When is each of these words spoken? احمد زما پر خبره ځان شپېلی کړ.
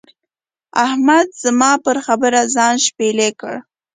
احمد 0.85 1.27
زما 1.43 1.71
پر 1.85 1.97
خبره 2.05 2.41
ځان 2.55 2.75
شپېلی 2.85 3.29
کړ. 3.39 3.55